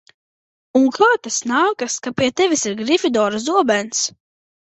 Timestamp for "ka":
2.07-2.13